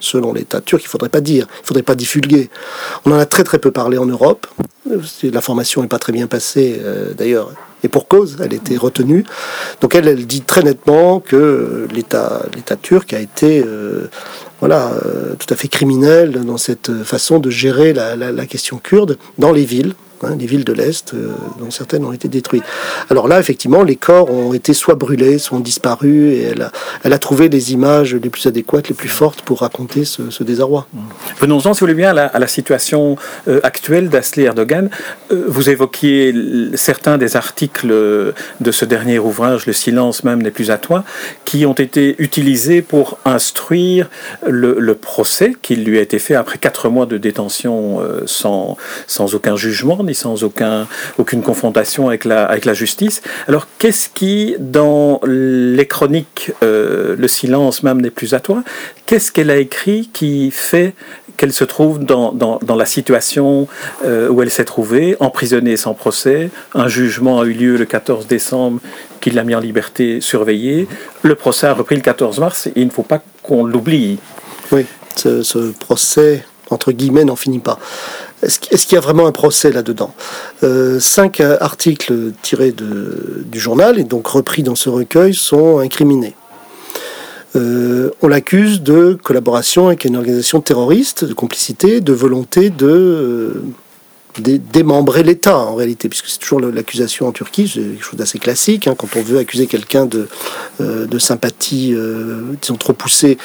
selon 0.00 0.32
l'État 0.32 0.60
turc, 0.60 0.82
il 0.82 0.86
ne 0.86 0.90
faudrait 0.90 1.08
pas 1.08 1.20
dire, 1.20 1.46
il 1.58 1.62
ne 1.62 1.66
faudrait 1.66 1.82
pas 1.82 1.94
divulguer. 1.94 2.50
On 3.04 3.12
en 3.12 3.18
a 3.18 3.26
très 3.26 3.44
très 3.44 3.58
peu 3.58 3.70
parlé 3.70 3.98
en 3.98 4.06
Europe. 4.06 4.46
L'information 5.22 5.82
n'est 5.82 5.88
pas 5.88 5.98
très 5.98 6.12
bien 6.12 6.26
passée 6.26 6.80
euh, 6.82 7.12
d'ailleurs, 7.14 7.52
et 7.84 7.88
pour 7.88 8.08
cause, 8.08 8.38
elle 8.42 8.54
était 8.54 8.76
retenue. 8.76 9.24
Donc 9.80 9.94
elle, 9.94 10.08
elle 10.08 10.26
dit 10.26 10.40
très 10.40 10.62
nettement 10.62 11.20
que 11.20 11.86
l'État, 11.92 12.42
l'État 12.54 12.76
turc 12.76 13.12
a 13.12 13.20
été 13.20 13.62
euh, 13.64 14.08
voilà, 14.60 14.92
euh, 15.04 15.34
tout 15.38 15.52
à 15.52 15.56
fait 15.56 15.68
criminel 15.68 16.44
dans 16.44 16.56
cette 16.56 17.04
façon 17.04 17.38
de 17.38 17.50
gérer 17.50 17.92
la, 17.92 18.16
la, 18.16 18.46
question 18.46 18.78
kurde 18.78 19.16
dans 19.38 19.52
les 19.52 19.64
villes, 19.64 19.94
hein, 20.22 20.36
les 20.38 20.46
villes 20.46 20.64
de 20.64 20.72
l'Est, 20.72 21.14
euh, 21.14 21.32
dont 21.58 21.70
certaines 21.70 22.04
ont 22.04 22.12
été 22.12 22.28
détruites. 22.28 22.64
Alors 23.10 23.28
là, 23.28 23.38
effectivement, 23.38 23.82
les 23.82 23.96
corps 23.96 24.30
ont 24.30 24.52
été 24.52 24.74
soit 24.74 24.94
brûlés, 24.94 25.38
soit 25.38 25.58
disparus, 25.60 26.32
et 26.34 26.52
elle 27.04 27.12
a, 27.12 27.18
trouvé 27.18 27.48
les 27.48 27.72
images 27.72 28.14
les 28.14 28.30
plus 28.30 28.46
adéquates, 28.46 28.88
les 28.88 28.94
plus 28.94 29.08
fortes 29.08 29.42
pour 29.42 29.60
raconter 29.60 30.04
ce, 30.04 30.42
désarroi. 30.42 30.86
Venons-en, 31.40 31.74
si 31.74 31.80
vous 31.80 31.86
voulez 31.86 31.94
bien, 31.94 32.16
à 32.16 32.38
la, 32.38 32.46
situation 32.46 33.16
euh, 33.48 33.60
actuelle 33.62 34.08
d'Asli 34.08 34.44
Erdogan. 34.44 34.88
Euh, 35.30 35.44
vous 35.48 35.68
évoquiez 35.68 36.32
certains 36.74 37.18
des 37.18 37.36
articles 37.36 37.88
de 37.88 38.70
ce 38.70 38.84
dernier 38.84 39.18
ouvrage, 39.18 39.66
Le 39.66 39.72
silence 39.72 40.24
même 40.24 40.42
n'est 40.42 40.50
plus 40.50 40.70
à 40.70 40.78
toi, 40.78 41.04
qui 41.44 41.66
ont 41.66 41.74
été 41.74 42.14
utilisés 42.18 42.82
pour 42.82 43.18
instruire 43.24 44.08
le, 44.46 44.94
procès 44.94 45.52
qui 45.60 45.76
lui 45.76 45.98
a 45.98 46.00
été 46.00 46.18
fait 46.18 46.34
après 46.34 46.58
quatre 46.58 46.88
mois 46.88 47.06
de 47.06 47.18
détention 47.18 48.00
sans 48.26 48.76
aucun 49.34 49.56
jugement 49.56 50.02
sans 50.14 50.44
aucun, 50.44 50.86
aucune 51.18 51.42
confrontation 51.42 52.08
avec 52.08 52.24
la, 52.24 52.74
justice. 52.74 53.22
Alors 53.46 53.66
qu'est-ce 53.78 54.08
qui, 54.08 54.54
dans 54.58 55.20
les 55.24 55.86
chroniques, 55.86 56.52
euh, 56.62 57.16
le 57.18 57.28
silence 57.28 57.82
même 57.82 58.00
n'est 58.00 58.10
plus 58.10 58.34
à 58.34 58.40
toi, 58.40 58.62
qu'est-ce 59.06 59.32
qu'elle 59.32 59.50
a 59.50 59.56
écrit 59.56 60.10
qui 60.12 60.50
fait 60.50 60.94
qu'elle 61.38 61.52
se 61.52 61.64
trouve 61.64 62.00
dans, 62.00 62.58
la 62.76 62.84
situation 62.84 63.68
euh, 64.04 64.28
où 64.28 64.42
elle 64.42 64.50
s'est 64.50 64.64
trouvée, 64.64 65.16
emprisonnée 65.20 65.76
sans 65.76 65.94
procès. 65.94 66.50
Un 66.74 66.88
jugement 66.88 67.40
a 67.40 67.44
eu 67.46 67.52
lieu 67.52 67.76
le 67.76 67.84
14 67.86 68.26
décembre 68.26 68.80
qui 69.20 69.30
l'a 69.30 69.44
mis 69.44 69.54
en 69.54 69.60
liberté 69.60 70.20
surveillée. 70.20 70.88
Le 71.22 71.34
procès 71.36 71.68
a 71.68 71.74
repris 71.74 71.94
le 71.94 72.02
14 72.02 72.40
mars 72.40 72.66
et 72.66 72.72
il 72.76 72.86
ne 72.86 72.92
faut 72.92 73.04
pas 73.04 73.22
qu'on 73.42 73.64
l'oublie. 73.64 74.18
Oui, 74.72 74.84
ce 75.14 75.72
procès, 75.78 76.44
entre 76.70 76.92
guillemets, 76.92 77.24
n'en 77.24 77.36
finit 77.36 77.60
pas. 77.60 77.78
Est-ce 78.42 78.86
qu'il 78.86 78.94
y 78.94 78.98
a 78.98 79.00
vraiment 79.00 79.26
un 79.26 79.32
procès 79.32 79.72
là-dedans 79.72 80.14
euh, 80.62 81.00
Cinq 81.00 81.40
articles 81.40 82.32
tirés 82.42 82.72
du 82.72 83.58
journal 83.58 83.98
et 83.98 84.04
donc 84.04 84.26
repris 84.28 84.62
dans 84.62 84.76
ce 84.76 84.88
recueil 84.88 85.34
sont 85.34 85.78
incriminés. 85.78 86.34
Euh, 87.56 88.10
on 88.22 88.28
l'accuse 88.28 88.82
de 88.82 89.18
collaboration 89.20 89.88
avec 89.88 90.04
une 90.04 90.16
organisation 90.16 90.60
terroriste, 90.60 91.24
de 91.24 91.34
complicité, 91.34 92.00
de 92.00 92.12
volonté 92.12 92.70
de, 92.70 92.86
euh, 92.86 93.62
démembrer 94.38 95.22
l'État 95.24 95.58
en 95.58 95.74
réalité, 95.74 96.08
puisque 96.08 96.26
c'est 96.28 96.38
toujours 96.38 96.60
l'accusation 96.60 97.26
en 97.26 97.32
Turquie, 97.32 97.66
c'est 97.66 97.80
quelque 97.80 98.04
chose 98.04 98.18
d'assez 98.18 98.38
classique. 98.38 98.86
Hein, 98.86 98.94
quand 98.96 99.08
on 99.16 99.22
veut 99.22 99.38
accuser 99.38 99.66
quelqu'un 99.66 100.06
de, 100.06 100.28
sympathie, 101.18 101.96
disons 102.60 102.76
trop 102.76 102.92
poussée 102.92 103.38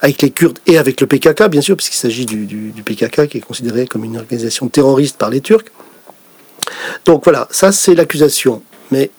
avec 0.00 0.22
les 0.22 0.30
Kurdes 0.30 0.58
et 0.66 0.78
avec 0.78 1.00
le 1.00 1.06
PKK, 1.06 1.48
bien 1.48 1.60
sûr, 1.60 1.76
puisqu'il 1.76 1.96
s'agit 1.96 2.26
du, 2.26 2.72
PKK 2.84 3.28
qui 3.28 3.38
est 3.38 3.40
considéré 3.40 3.86
comme 3.86 4.04
une 4.04 4.16
organisation 4.16 4.68
terroriste 4.68 5.16
par 5.16 5.30
les 5.30 5.40
Turcs. 5.40 5.66
Donc 7.04 7.24
voilà, 7.24 7.48
ça 7.50 7.72
c'est 7.72 7.94
l'accusation. 7.94 8.62
Mais 8.90 9.10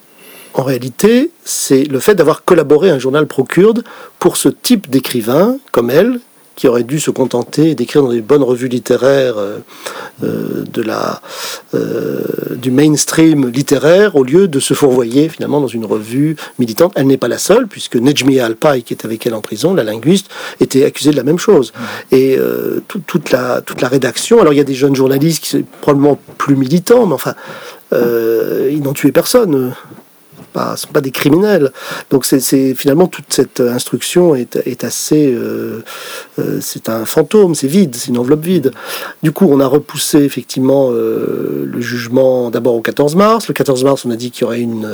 en 0.54 0.64
réalité, 0.64 1.32
c'est 1.44 1.84
le 1.84 2.00
fait 2.00 2.16
d'avoir 2.16 2.44
collaboré 2.44 2.90
à 2.90 2.96
un 2.96 3.00
journal 3.00 3.28
pro-kurde 3.28 3.84
pour 4.20 4.38
ce 4.38 4.50
type 4.50 4.90
d'écrivain, 4.90 5.58
comme 5.72 5.90
elle, 5.90 6.20
qui 6.58 6.68
aurait 6.68 6.84
dû 6.84 7.00
se 7.00 7.12
contenter 7.12 7.76
d'écrire 7.76 8.02
dans 8.02 8.12
des 8.12 8.22
bonnes 8.22 8.44
revues 8.44 8.68
littéraires 8.68 9.38
euh, 9.38 9.60
euh, 10.24 10.66
de 10.74 10.82
la, 10.82 11.22
euh, 11.76 12.20
du 12.56 12.72
mainstream 12.72 13.48
littéraire 13.48 14.16
au 14.16 14.24
lieu 14.24 14.48
de 14.48 14.60
se 14.60 14.74
fourvoyer 14.74 15.30
finalement 15.30 15.62
dans 15.62 15.68
une 15.68 15.86
revue 15.86 16.36
militante. 16.58 16.94
Elle 16.96 17.06
n'est 17.06 17.18
pas 17.18 17.28
la 17.28 17.38
seule, 17.38 17.68
puisque 17.68 17.96
Nejmi 17.96 18.40
Alpay, 18.40 18.82
qui 18.82 18.96
est 18.96 19.06
avec 19.06 19.26
elle 19.28 19.36
en 19.36 19.42
prison, 19.42 19.76
la 19.76 19.84
linguiste, 19.84 20.30
était 20.60 20.84
accusée 20.84 21.12
de 21.12 21.16
la 21.16 21.24
même 21.24 21.38
chose. 21.38 21.74
Et 22.12 22.40
toute, 23.06 23.30
la, 23.30 23.62
toute 23.62 23.82
la 23.82 23.88
rédaction, 23.88 24.42
alors 24.42 24.52
il 24.52 24.58
y 24.58 24.60
a 24.60 24.64
des 24.64 24.74
jeunes 24.74 24.96
journalistes 24.96 25.44
qui 25.44 25.50
sont 25.52 25.64
probablement 25.82 26.18
plus 26.40 26.56
militants, 26.56 27.06
mais 27.06 27.14
enfin, 27.14 27.36
ils 27.92 28.82
n'ont 28.82 28.94
tué 28.94 29.12
personne 29.12 29.74
pas, 30.48 30.78
sont 30.78 30.90
pas 30.90 31.02
des 31.02 31.12
criminels. 31.12 31.72
Donc 32.10 32.26
c'est 32.26 32.76
finalement 32.76 33.08
toute 33.08 33.34
cette 33.34 33.60
instruction 33.60 34.36
est, 34.36 34.84
assez, 34.84 35.34
euh, 35.34 35.84
euh, 36.40 36.60
c'est 36.62 36.90
un 36.90 37.06
fantôme, 37.06 37.56
c'est 37.56 37.68
vide, 37.68 37.96
c'est 37.96 38.10
une 38.10 38.18
enveloppe 38.18 38.44
vide. 38.44 38.72
Du 39.24 39.32
coup, 39.32 39.48
on 39.50 39.60
a 39.60 39.68
repoussé 39.68 40.20
effectivement 40.20 40.90
euh, 40.92 41.66
le 41.66 41.82
jugement 41.82 42.50
d'abord 42.50 42.76
au 42.76 42.82
14 42.82 43.16
mars. 43.16 43.48
Le 43.48 43.54
14 43.54 43.84
mars, 43.84 44.06
on 44.06 44.12
a 44.12 44.16
dit 44.16 44.32
qu'il 44.32 44.42
y 44.42 44.46
aurait 44.46 44.62
une, 44.62 44.88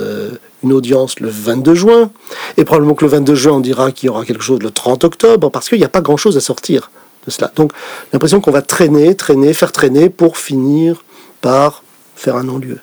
une 0.63 0.73
audience 0.73 1.19
le 1.19 1.29
22 1.29 1.75
juin, 1.75 2.11
et 2.57 2.65
probablement 2.65 2.95
que 2.95 3.05
le 3.05 3.11
22 3.11 3.35
juin, 3.35 3.53
on 3.53 3.59
dira 3.59 3.91
qu'il 3.91 4.07
y 4.07 4.09
aura 4.09 4.25
quelque 4.25 4.43
chose 4.43 4.59
le 4.61 4.71
30 4.71 5.03
octobre, 5.03 5.49
parce 5.49 5.69
qu'il 5.69 5.79
n'y 5.79 5.85
a 5.85 5.89
pas 5.89 6.01
grand-chose 6.01 6.37
à 6.37 6.41
sortir 6.41 6.91
de 7.25 7.31
cela. 7.31 7.51
Donc 7.55 7.71
l'impression 8.11 8.41
qu'on 8.41 8.51
va 8.51 8.61
traîner, 8.61 9.15
traîner, 9.15 9.53
faire 9.53 9.71
traîner 9.71 10.09
pour 10.09 10.37
finir 10.37 11.03
par 11.41 11.83
faire 12.23 12.37
un 12.37 12.43
non-lieu. 12.43 12.79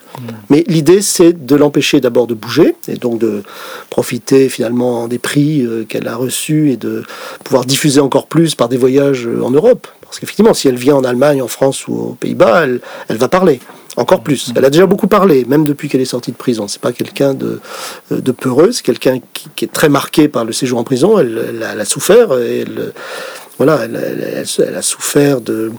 Mais 0.51 0.65
l'idée, 0.69 1.01
c'est 1.01 1.47
de 1.47 1.57
l'empêcher 1.57 2.01
d'abord 2.01 2.27
de 2.27 2.35
bouger, 2.35 2.77
et 2.89 2.97
donc 2.97 3.19
de 3.19 3.43
profiter 3.89 4.51
finalement 4.51 5.09
des 5.09 5.19
prix 5.19 5.63
euh, 5.63 5.85
qu'elle 5.85 6.09
a 6.09 6.17
reçus 6.17 6.71
et 6.73 6.77
de 6.77 7.05
pouvoir 7.43 7.65
diffuser 7.65 8.01
encore 8.01 8.27
plus 8.27 8.55
par 8.55 8.69
des 8.69 8.77
voyages 8.77 9.27
euh, 9.27 9.43
en 9.43 9.51
Europe. 9.51 9.89
Parce 10.03 10.19
qu'effectivement, 10.19 10.53
si 10.53 10.69
elle 10.69 10.77
vient 10.77 10.97
en 10.97 11.05
Allemagne, 11.05 11.41
en 11.41 11.49
France 11.49 11.89
ou 11.89 11.95
aux 11.95 12.17
Pays-Bas, 12.21 12.65
elle, 12.65 12.81
elle 13.09 13.17
va 13.17 13.29
parler. 13.29 13.61
Encore 13.97 14.23
plus. 14.23 14.53
Elle 14.55 14.65
a 14.65 14.71
déjà 14.71 14.87
beaucoup 14.87 15.09
parlé, 15.09 15.45
même 15.47 15.65
depuis 15.65 15.89
qu'elle 15.89 16.01
est 16.01 16.05
sortie 16.05 16.31
de 16.31 16.37
prison. 16.37 16.69
C'est 16.69 16.81
pas 16.81 16.93
quelqu'un 16.93 17.35
de, 17.35 17.61
euh, 18.13 18.21
de 18.21 18.33
peureux, 18.33 18.73
c'est 18.73 18.85
quelqu'un 18.85 19.19
qui, 19.57 19.65
est 19.65 19.73
très 19.73 19.89
marqué 19.89 20.29
par 20.29 20.45
le 20.45 20.53
séjour 20.53 20.79
en 20.79 20.85
prison. 20.85 21.19
Elle, 21.19 21.63
a, 21.63 21.85
souffert. 21.85 22.39
Et 22.39 22.61
elle, 22.61 22.93
voilà, 23.61 23.85
elle, 23.85 24.75
a 24.75 24.81
souffert 24.81 25.43
de, 25.43 25.71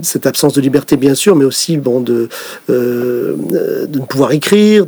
cette 0.00 0.24
absence 0.26 0.54
de 0.54 0.62
liberté, 0.62 0.96
bien 0.96 1.14
sûr, 1.14 1.36
mais 1.36 1.44
aussi 1.44 1.76
bon, 1.76 2.00
de, 2.00 2.30
euh, 2.70 3.36
ne 3.92 3.98
pouvoir 4.06 4.32
écrire, 4.32 4.86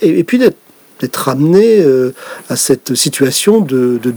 et, 0.00 0.24
puis 0.24 0.38
d'être 0.38 1.18
ramenée 1.18 1.82
euh, 1.82 2.14
à 2.48 2.56
cette 2.56 2.94
situation 2.94 3.60
de, 3.60 4.00
de. 4.02 4.14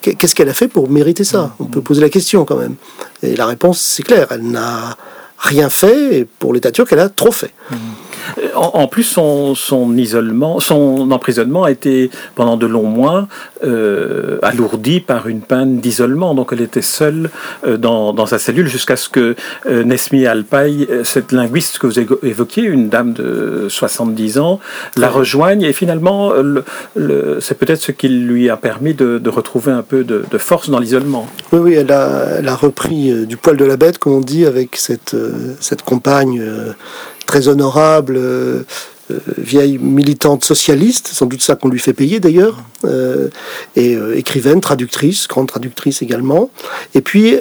Qu'est-ce 0.00 0.34
qu'elle 0.34 0.48
a 0.48 0.54
fait 0.54 0.68
pour 0.68 0.88
mériter 0.88 1.24
ça? 1.24 1.54
On 1.60 1.64
peut 1.64 1.82
poser 1.82 2.00
la 2.00 2.08
question 2.08 2.46
quand 2.46 2.56
même. 2.56 2.76
Et 3.22 3.36
la 3.36 3.44
réponse, 3.44 3.78
c'est 3.78 4.02
clair, 4.02 4.28
elle 4.30 4.50
n'a 4.50 4.96
rien 5.36 5.68
fait, 5.68 6.20
et 6.20 6.24
pour 6.24 6.54
l'État 6.54 6.70
turc, 6.70 6.88
elle 6.92 7.00
a 7.00 7.10
trop 7.10 7.30
fait. 7.30 7.52
Mmh. 7.70 7.74
En, 8.54 8.86
plus, 8.88 9.04
son, 9.04 9.54
isolement, 9.96 10.60
son 10.60 11.10
emprisonnement 11.10 11.64
a 11.64 11.70
été 11.70 12.10
pendant 12.34 12.56
de 12.56 12.66
longs 12.66 12.88
mois 12.88 13.28
euh, 13.64 14.38
alourdi 14.42 15.00
par 15.00 15.28
une 15.28 15.40
peine 15.40 15.78
d'isolement. 15.78 16.34
Donc, 16.34 16.50
elle 16.52 16.60
était 16.60 16.82
seule 16.82 17.30
euh, 17.66 17.76
dans, 17.76 18.26
sa 18.26 18.38
cellule 18.38 18.66
jusqu'à 18.66 18.96
ce 18.96 19.08
que 19.08 19.34
euh, 19.66 19.84
Nesmi 19.84 20.26
Alpay, 20.26 20.88
cette 21.04 21.32
linguiste 21.32 21.78
que 21.78 21.86
vous 21.86 21.98
évoquiez, 21.98 22.64
une 22.64 22.88
dame 22.88 23.12
de 23.12 23.66
70 23.68 24.38
ans, 24.38 24.60
la 24.96 25.08
rejoigne. 25.08 25.62
Et 25.62 25.72
finalement, 25.72 26.32
c'est 27.40 27.58
peut-être 27.58 27.80
ce 27.80 27.92
qui 27.92 28.08
lui 28.08 28.50
a 28.50 28.56
permis 28.56 28.94
de, 28.94 29.20
retrouver 29.28 29.72
un 29.72 29.82
peu 29.82 30.04
de, 30.04 30.24
force 30.38 30.70
dans 30.70 30.78
l'isolement. 30.78 31.26
Oui, 31.52 31.58
oui, 31.58 31.74
elle 31.74 31.92
a, 31.92 32.54
repris 32.56 33.26
du 33.26 33.36
poil 33.36 33.56
de 33.56 33.64
la 33.64 33.76
bête, 33.76 33.98
comme 33.98 34.14
on 34.14 34.20
dit, 34.20 34.46
avec 34.46 34.76
cette, 34.76 35.16
cette 35.60 35.82
compagne 35.82 36.42
très 37.26 37.48
honorable, 37.48 38.16
euh, 38.16 38.62
euh, 39.10 39.18
vieille 39.36 39.78
militante 39.78 40.44
socialiste, 40.44 41.08
sans 41.08 41.26
doute 41.26 41.42
ça 41.42 41.54
qu'on 41.54 41.68
lui 41.68 41.78
fait 41.78 41.92
payer 41.92 42.18
d'ailleurs, 42.18 42.56
euh, 42.84 43.28
et 43.76 43.96
écrivaine, 44.14 44.60
traductrice, 44.60 45.28
grande 45.28 45.48
traductrice 45.48 46.02
également. 46.02 46.50
Et 46.94 47.02
puis, 47.02 47.36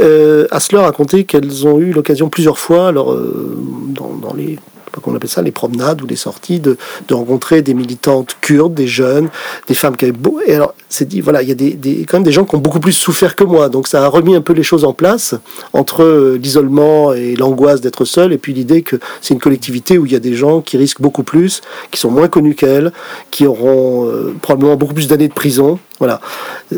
Asler 0.52 0.80
a 0.80 0.84
raconté 0.84 1.24
qu'elles 1.24 1.66
ont 1.66 1.80
eu 1.80 1.92
l'occasion 1.92 2.30
plusieurs 2.30 2.60
fois, 2.60 2.90
alors 2.90 3.16
dans 3.16 4.34
les 4.34 4.60
qu'on 5.02 5.16
appelle 5.16 5.30
ça, 5.30 5.42
les 5.42 5.52
promenades 5.52 6.02
ou 6.02 6.08
les 6.08 6.16
sorties, 6.16 6.60
de, 6.60 6.78
rencontrer 7.12 7.62
des 7.62 7.74
militantes 7.74 8.38
kurdes, 8.42 8.74
des 8.74 8.88
jeunes, 8.88 9.30
des 9.68 9.76
femmes 9.76 9.96
qui 9.96 10.06
avaient 10.06 10.12
beau. 10.12 10.40
Et 10.46 10.56
alors, 10.56 10.74
c'est 10.96 11.08
dit, 11.08 11.22
voilà, 11.22 11.42
il 11.42 11.50
y 11.50 11.52
a 11.52 11.56
des, 11.56 12.06
quand 12.08 12.18
même 12.18 12.24
des 12.24 12.32
gens 12.32 12.46
qui 12.46 12.56
ont 12.56 12.60
beaucoup 12.60 12.80
plus 12.80 12.94
souffert 12.94 13.36
que 13.36 13.44
moi. 13.44 13.70
Donc, 13.70 13.88
ça 13.88 14.04
a 14.04 14.08
remis 14.08 14.36
un 14.36 14.42
peu 14.42 14.54
les 14.54 14.64
choses 14.64 14.86
en 14.86 14.94
place 14.94 15.36
entre 15.74 16.04
euh, 16.04 16.40
l'isolement 16.42 17.14
et 17.14 17.36
l'angoisse 17.36 17.82
d'être 17.82 18.06
seul, 18.06 18.34
et 18.34 18.38
puis 18.38 18.54
l'idée 18.54 18.82
que 18.82 18.98
c'est 19.22 19.34
une 19.34 19.40
collectivité 19.40 19.98
où 19.98 20.06
il 20.06 20.12
y 20.12 20.16
a 20.16 20.20
des 20.20 20.36
gens 20.36 20.62
qui 20.62 20.78
risquent 20.78 21.02
beaucoup 21.02 21.24
plus, 21.24 21.62
qui 21.92 22.00
sont 22.00 22.12
moins 22.12 22.28
connus 22.28 22.56
qu'elle, 22.56 22.92
qui 23.32 23.46
auront 23.46 24.08
euh, 24.08 24.34
probablement 24.42 24.76
beaucoup 24.76 24.94
plus 24.94 25.08
d'années 25.08 25.28
de 25.28 25.34
prison. 25.34 25.80
Voilà. 26.00 26.20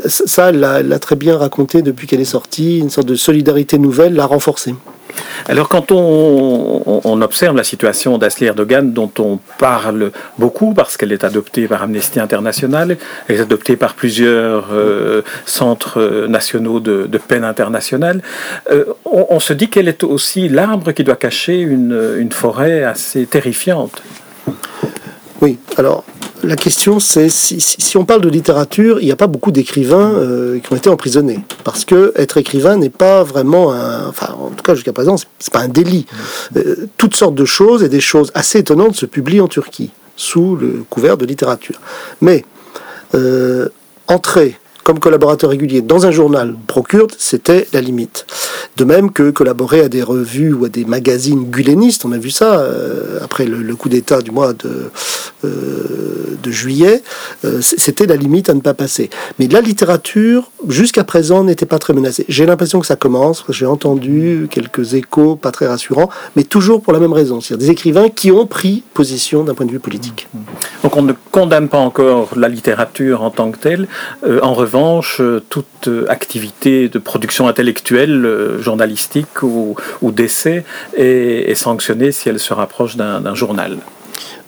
Ça, 0.07 0.49
elle 0.49 0.59
l'a 0.59 0.99
très 0.99 1.15
bien 1.15 1.37
raconté 1.37 1.81
depuis 1.81 2.07
qu'elle 2.07 2.21
est 2.21 2.25
sortie. 2.25 2.79
Une 2.79 2.89
sorte 2.89 3.07
de 3.07 3.15
solidarité 3.15 3.77
nouvelle 3.77 4.13
l'a 4.13 4.25
renforcée. 4.25 4.75
Alors 5.47 5.69
quand 5.69 5.91
on, 5.91 7.21
observe 7.21 7.55
la 7.55 7.63
situation 7.63 8.17
d'Asli 8.17 8.45
Erdogan, 8.47 8.93
dont 8.93 9.11
on 9.19 9.39
parle 9.57 10.11
beaucoup 10.37 10.73
parce 10.73 10.97
qu'elle 10.97 11.11
est 11.11 11.23
adoptée 11.23 11.67
par 11.67 11.83
Amnesty 11.83 12.19
International, 12.19 12.97
elle 13.27 13.35
est 13.35 13.41
adoptée 13.41 13.75
par 13.75 13.95
plusieurs 13.95 14.67
euh, 14.71 15.23
centres 15.45 16.27
nationaux 16.27 16.79
de, 16.79 17.17
peine 17.27 17.43
internationale, 17.43 18.21
euh, 18.71 18.85
on, 19.05 19.39
se 19.39 19.53
dit 19.53 19.69
qu'elle 19.69 19.87
est 19.87 20.03
aussi 20.03 20.47
l'arbre 20.47 20.91
qui 20.91 21.03
doit 21.03 21.15
cacher 21.15 21.59
une 21.59 22.31
forêt 22.31 22.83
assez 22.83 23.25
terrifiante. 23.25 24.01
Oui, 25.41 25.57
alors 25.77 26.03
la 26.43 26.55
question, 26.55 26.99
c'est 26.99 27.29
si, 27.29 27.97
on 27.97 28.05
parle 28.05 28.21
de 28.21 28.29
littérature, 28.29 28.99
il 28.99 29.05
n'y 29.05 29.11
a 29.11 29.15
pas 29.15 29.27
beaucoup 29.27 29.51
d'écrivains 29.51 30.13
euh, 30.13 30.59
qui 30.59 30.71
ont 30.71 30.75
été 30.75 30.89
emprisonnés. 30.89 31.39
Parce 31.63 31.83
que 31.83 32.13
être 32.15 32.37
écrivain 32.37 32.77
n'est 32.77 32.89
pas 32.89 33.23
vraiment 33.23 33.73
un. 33.73 34.07
Enfin, 34.07 34.35
en 34.39 34.49
tout 34.49 34.63
cas, 34.63 34.75
jusqu'à 34.75 34.93
présent, 34.93 35.15
c'est 35.39 35.53
pas 35.53 35.61
un 35.61 35.67
délit. 35.67 36.05
Euh, 36.55 36.87
toutes 36.97 37.15
sortes 37.15 37.35
de 37.35 37.45
choses 37.45 37.83
et 37.83 37.89
des 37.89 37.99
choses 37.99 38.31
assez 38.35 38.59
étonnantes 38.59 38.95
se 38.95 39.05
publient 39.05 39.41
en 39.41 39.47
Turquie, 39.47 39.91
sous 40.15 40.55
le 40.55 40.83
couvert 40.89 41.17
de 41.17 41.25
littérature. 41.25 41.79
Mais 42.21 42.45
euh, 43.15 43.69
entrer 44.07 44.59
comme 44.87 44.99
collaborateur 44.99 45.49
régulier 45.49 45.81
dans 45.81 46.05
un 46.05 46.11
journal 46.11 46.55
pro-kurde, 46.65 47.11
c'était 47.17 47.67
la 47.73 47.81
limite. 47.81 48.25
De 48.77 48.85
même 48.85 49.11
que 49.11 49.31
collaborer 49.31 49.81
à 49.81 49.89
des 49.89 50.01
revues 50.01 50.53
ou 50.53 50.63
à 50.63 50.69
des 50.69 50.85
magazines 50.85 51.43
gulenistes, 51.49 52.05
on 52.05 52.13
a 52.13 52.17
vu 52.17 52.29
ça 52.29 52.59
euh, 52.59 53.19
après 53.21 53.45
le, 53.45 53.75
coup 53.75 53.89
d'État 53.89 54.21
du 54.21 54.31
mois 54.31 54.53
de, 54.53 54.89
euh, 55.43 56.37
juillet, 56.45 57.03
euh, 57.43 57.59
c'était 57.59 58.05
la 58.05 58.15
limite 58.15 58.49
à 58.49 58.53
ne 58.53 58.61
pas 58.61 58.73
passer. 58.73 59.09
Mais 59.37 59.49
la 59.49 59.59
littérature, 59.59 60.49
jusqu'à 60.69 61.03
présent, 61.03 61.43
n'était 61.43 61.65
pas 61.65 61.79
très 61.79 61.91
menacée. 61.91 62.23
J'ai 62.29 62.45
l'impression 62.45 62.79
que 62.79 62.87
ça 62.87 62.95
commence, 62.95 63.43
j'ai 63.49 63.65
entendu 63.65 64.47
quelques 64.49 64.93
échos 64.93 65.35
pas 65.35 65.51
très 65.51 65.67
rassurants, 65.67 66.07
mais 66.37 66.43
toujours 66.43 66.81
pour 66.81 66.93
la 66.93 66.99
même 66.99 67.11
raison, 67.11 67.41
c'est-à-dire 67.41 67.67
des 67.67 67.71
écrivains 67.73 68.07
qui 68.07 68.31
ont 68.31 68.45
pris 68.45 68.83
position 68.93 69.43
d'un 69.43 69.53
point 69.55 69.65
de 69.65 69.71
vue 69.71 69.79
politique. 69.79 70.29
Donc 70.83 70.95
on 70.95 71.01
ne 71.01 71.11
condamne 71.31 71.67
pas 71.67 71.79
encore 71.79 72.29
la 72.37 72.47
littérature 72.47 73.23
en 73.23 73.31
tant 73.31 73.51
que 73.51 73.57
telle. 73.57 73.89
en 74.41 74.53
revanche, 74.53 74.76
euh, 75.19 75.41
toute 75.49 75.87
euh, 75.87 76.05
activité 76.09 76.89
de 76.89 76.99
production 76.99 77.47
intellectuelle, 77.47 78.25
euh, 78.25 78.61
journalistique 78.61 79.41
ou, 79.41 79.75
d'essai 80.03 80.63
est, 80.95 81.49
est, 81.49 81.55
sanctionnée 81.55 82.11
si 82.11 82.29
elle 82.29 82.39
se 82.39 82.53
rapproche 82.53 82.95
d'un 82.95 83.35
journal. 83.35 83.77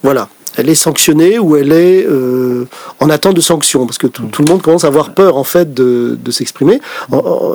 Voilà 0.03 0.29
elle 0.59 0.69
est 0.69 0.75
sanctionnée 0.75 1.39
ou 1.39 1.55
elle 1.55 1.71
est 1.71 2.05
euh, 2.05 2.67
en 2.99 3.09
attente 3.09 3.35
de 3.35 3.41
sanctions 3.41 3.85
parce 3.85 3.97
que 3.97 4.07
tout, 4.07 4.27
le 4.39 4.45
monde 4.45 4.61
commence 4.61 4.83
à 4.83 4.87
avoir 4.87 5.13
peur 5.13 5.37
en 5.37 5.43
fait 5.43 5.73
de, 5.73 6.17
s'exprimer. 6.31 6.81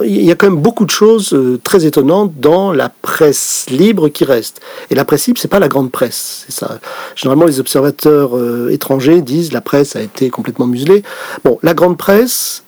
Il 0.04 0.24
y 0.24 0.30
a 0.30 0.34
quand 0.34 0.48
même 0.48 0.60
beaucoup 0.60 0.84
de 0.84 0.90
choses 0.90 1.36
très 1.62 1.84
étonnantes 1.84 2.32
dans 2.38 2.72
la 2.72 2.88
presse 2.88 3.66
libre 3.70 4.08
qui 4.08 4.24
reste. 4.24 4.60
Et 4.90 4.94
la 4.94 5.04
presse 5.04 5.26
libre, 5.26 5.38
c'est 5.40 5.48
pas 5.48 5.60
la 5.60 5.68
grande 5.68 5.92
presse. 5.92 6.44
C'est 6.46 6.54
ça. 6.54 6.78
Généralement, 7.14 7.44
les 7.44 7.60
observateurs 7.60 8.36
euh, 8.36 8.70
étrangers 8.70 9.20
disent 9.20 9.52
la 9.52 9.60
presse 9.60 9.94
a 9.94 10.00
été 10.00 10.28
complètement 10.30 10.66
muselée. 10.66 11.02
Bon, 11.44 11.58
la 11.62 11.74
grande 11.74 11.96
presse, 11.96 12.63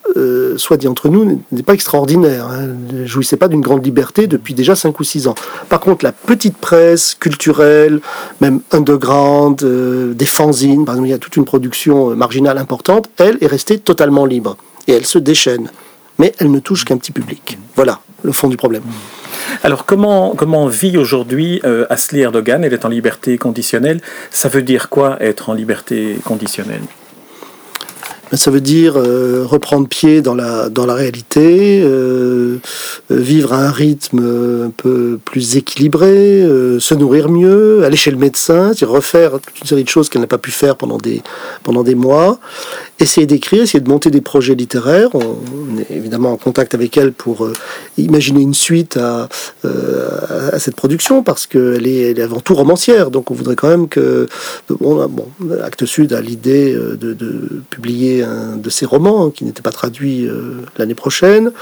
soit 0.57 0.77
dit 0.77 0.89
entre 0.89 1.09
nous, 1.09 1.43
n'est 1.53 1.63
pas 1.63 1.75
extraordinaire. 1.75 2.47
Hein. 2.47 2.69
Ne 2.93 3.07
jouissait 3.07 3.37
pas 3.37 3.49
d'une 3.49 3.61
grande 3.61 3.85
liberté 3.85 4.27
depuis 4.27 4.55
déjà 4.55 4.75
5 4.75 4.99
ou 4.99 5.05
6 5.05 5.29
ans. 5.29 5.35
Par 5.69 5.81
contre, 5.81 6.05
la 6.05 6.13
petite 6.13 6.57
presse 6.57 7.15
culturelle, 7.15 8.01
même 8.41 8.61
underground, 8.73 9.63
des 10.15 10.27
fanzines, 10.27 10.85
par 10.85 10.95
exemple, 10.95 11.09
il 11.09 11.13
y 11.13 11.15
a 11.15 11.19
toute 11.19 11.37
une 11.37 11.45
production 11.45 12.11
euh, 12.11 12.15
marginale 12.15 12.59
importante, 12.59 13.09
elle 13.19 13.39
est 13.41 13.47
restée 13.47 13.79
totalement 13.79 14.27
libre. 14.27 14.57
Et 14.89 14.93
elle 14.93 15.07
se 15.07 15.19
déchaîne. 15.19 15.71
Mais 16.19 16.33
elle 16.39 16.51
ne 16.51 16.61
touche 16.61 16.85
qu'un 16.85 16.97
petit 16.97 17.13
public. 17.13 17.59
Voilà 17.75 18.01
le 18.23 18.33
fond 18.33 18.49
du 18.49 18.57
problème. 18.57 18.83
Alors 19.63 19.85
comment, 19.85 20.35
comment 20.37 20.67
vit 20.67 20.97
aujourd'hui 20.97 21.61
euh, 21.65 21.87
Asli 21.91 22.21
Erdogan? 22.21 22.65
Elle 22.65 22.73
est 22.73 22.85
en 22.85 22.89
liberté 22.89 23.39
conditionnelle. 23.39 24.01
Ça 24.31 24.49
veut 24.49 24.63
dire 24.63 24.89
quoi 24.89 25.17
être 25.21 25.51
en 25.51 25.55
liberté 25.55 26.19
conditionnelle? 26.25 26.83
Ça 28.33 28.51
veut 28.51 28.61
dire 28.61 28.95
euh, 28.97 29.45
reprendre 29.47 29.87
pied 29.89 30.21
dans 30.21 30.35
la, 30.35 30.69
dans 30.69 30.85
la 30.85 30.95
réalité, 30.95 31.81
euh, 31.83 32.59
euh, 33.11 33.17
vivre 33.17 33.53
à 33.53 33.59
un 33.59 33.71
rythme 33.71 34.65
un 34.67 34.71
peu 34.71 35.19
plus 35.25 35.57
équilibré, 35.57 36.43
se 36.79 36.95
nourrir 36.95 37.29
mieux, 37.29 37.85
aller 37.85 37.97
chez 37.97 38.11
le 38.11 38.17
médecin, 38.17 38.73
refaire 38.83 39.33
toute 39.33 39.61
une 39.61 39.67
série 39.67 39.85
de 39.85 39.89
choses 39.89 40.09
qu'elle 40.09 40.23
n'a 40.23 40.27
pas 40.27 40.39
pu 40.39 40.51
faire 40.51 40.77
pendant 40.77 40.99
des, 40.99 41.23
pendant 41.63 41.83
des 41.83 41.95
mois, 41.95 42.39
essayer 42.99 43.27
d'écrire, 43.27 43.63
essayer 43.63 43.81
de 43.81 43.89
monter 43.89 44.11
des 44.11 44.21
projets 44.21 44.55
littéraires. 44.55 45.11
On, 45.15 45.79
est 45.79 45.95
évidemment 45.95 46.33
en 46.33 46.37
contact 46.37 46.75
avec 46.75 46.97
elle 46.97 47.13
pour 47.13 47.49
imaginer 47.99 48.41
une 48.41 48.55
suite 48.55 48.97
à, 48.97 49.29
à 49.65 50.59
cette 50.59 50.77
production 50.77 51.23
parce 51.23 51.47
qu'elle 51.47 51.87
est, 51.87 52.11
elle 52.11 52.19
est 52.19 52.23
avant 52.23 52.41
tout 52.41 52.55
romancière, 52.55 53.11
donc 53.11 53.31
on 53.31 53.35
voudrait 53.35 53.57
quand 53.57 53.69
même 53.69 53.89
que... 53.89 54.27
Bon, 54.69 55.07
bon 55.07 55.27
Actes 55.63 55.87
Sud 55.87 56.13
a 56.13 56.21
l'idée 56.21 56.75
de, 56.75 57.13
de 57.13 57.63
publier 57.71 58.16
un 58.23 58.57
de 58.57 58.71
ses 58.71 58.87
romans 58.87 59.31
qui 59.31 59.45
n'était 59.45 59.63
pas 59.63 59.71
traduit 59.71 60.27
euh, 60.27 60.63
l'année 60.79 60.95
prochaine. 60.95 61.53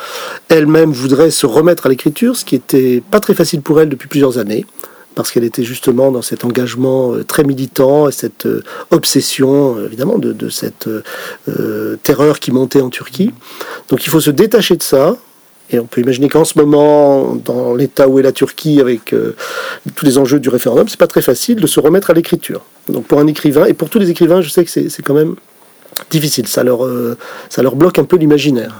Elle-même 0.48 0.92
voudrait 0.92 1.30
se 1.30 1.46
remettre 1.46 1.86
à 1.86 1.88
l'écriture, 1.88 2.36
ce 2.36 2.44
qui 2.44 2.54
était 2.54 3.02
pas 3.10 3.20
très 3.20 3.34
facile 3.34 3.62
pour 3.62 3.80
elle 3.80 3.88
depuis 3.88 4.08
plusieurs 4.08 4.38
années 4.38 4.66
parce 5.14 5.30
qu'elle 5.30 5.44
était 5.44 5.62
justement 5.62 6.10
dans 6.10 6.22
cet 6.22 6.44
engagement 6.44 7.14
euh, 7.14 7.22
très 7.22 7.44
militant 7.44 8.08
et 8.08 8.12
cette 8.12 8.46
euh, 8.46 8.64
obsession, 8.90 9.78
évidemment, 9.84 10.18
de, 10.18 10.48
cette 10.48 10.88
terreur 12.02 12.40
qui 12.40 12.50
montait 12.50 12.80
en 12.80 12.90
Turquie. 12.90 13.32
Donc 13.88 14.04
il 14.06 14.10
faut 14.10 14.20
se 14.20 14.30
détacher 14.30 14.76
de 14.76 14.82
ça. 14.82 15.16
Et 15.70 15.78
on 15.78 15.86
peut 15.86 16.02
imaginer 16.02 16.28
qu'en 16.28 16.44
ce 16.44 16.58
moment, 16.58 17.36
dans 17.36 17.74
l'état 17.74 18.06
où 18.06 18.18
est 18.18 18.22
la 18.22 18.32
Turquie, 18.32 18.80
avec 18.80 19.14
tous 19.94 20.04
les 20.04 20.18
enjeux 20.18 20.38
du 20.38 20.50
référendum, 20.50 20.86
c'est 20.88 20.98
pas 20.98 21.06
très 21.06 21.22
facile 21.22 21.56
de 21.56 21.66
se 21.66 21.80
remettre 21.80 22.10
à 22.10 22.12
l'écriture. 22.12 22.60
Donc 22.88 23.06
pour 23.06 23.18
un 23.18 23.26
écrivain, 23.26 23.64
et 23.64 23.72
pour 23.72 23.88
tous 23.88 23.98
les 23.98 24.10
écrivains, 24.10 24.42
je 24.42 24.50
sais 24.50 24.64
que 24.64 24.70
c'est 24.70 25.02
quand 25.02 25.14
même 25.14 25.36
difficile. 26.10 26.46
Ça 26.48 26.62
leur, 26.62 26.84
euh, 26.84 27.16
ça 27.48 27.62
leur 27.62 27.76
bloque 27.76 27.98
un 27.98 28.04
peu 28.04 28.16
l'imaginaire. 28.16 28.74